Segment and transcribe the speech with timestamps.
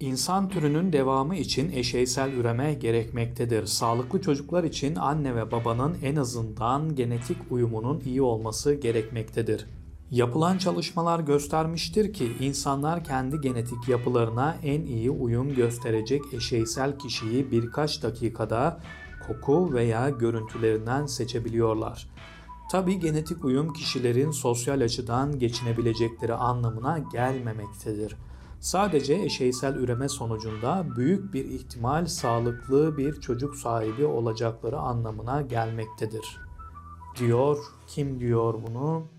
[0.00, 3.66] İnsan türünün devamı için eşeysel üreme gerekmektedir.
[3.66, 9.66] Sağlıklı çocuklar için anne ve babanın en azından genetik uyumunun iyi olması gerekmektedir.
[10.10, 18.02] Yapılan çalışmalar göstermiştir ki insanlar kendi genetik yapılarına en iyi uyum gösterecek eşeysel kişiyi birkaç
[18.02, 18.80] dakikada
[19.26, 22.08] koku veya görüntülerinden seçebiliyorlar.
[22.70, 28.16] Tabi genetik uyum kişilerin sosyal açıdan geçinebilecekleri anlamına gelmemektedir.
[28.60, 36.40] Sadece eşeysel üreme sonucunda büyük bir ihtimal sağlıklı bir çocuk sahibi olacakları anlamına gelmektedir.
[37.18, 39.17] Diyor, kim diyor bunu?